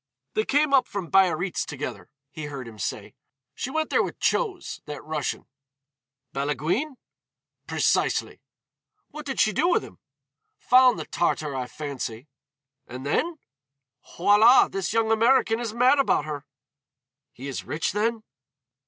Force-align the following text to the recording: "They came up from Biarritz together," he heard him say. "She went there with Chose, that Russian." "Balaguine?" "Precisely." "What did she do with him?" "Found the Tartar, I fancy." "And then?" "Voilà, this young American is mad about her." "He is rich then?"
"They 0.33 0.45
came 0.45 0.73
up 0.73 0.87
from 0.87 1.11
Biarritz 1.11 1.63
together," 1.63 2.09
he 2.31 2.45
heard 2.45 2.67
him 2.67 2.79
say. 2.79 3.13
"She 3.53 3.69
went 3.69 3.91
there 3.91 4.01
with 4.01 4.17
Chose, 4.19 4.81
that 4.87 5.03
Russian." 5.03 5.45
"Balaguine?" 6.33 6.95
"Precisely." 7.67 8.41
"What 9.11 9.27
did 9.27 9.39
she 9.39 9.53
do 9.53 9.67
with 9.69 9.83
him?" 9.83 9.99
"Found 10.57 10.97
the 10.97 11.05
Tartar, 11.05 11.55
I 11.55 11.67
fancy." 11.67 12.27
"And 12.87 13.05
then?" 13.05 13.37
"Voilà, 14.17 14.71
this 14.71 14.91
young 14.91 15.11
American 15.11 15.59
is 15.59 15.71
mad 15.71 15.99
about 15.99 16.25
her." 16.25 16.47
"He 17.31 17.47
is 17.47 17.63
rich 17.63 17.91
then?" 17.91 18.23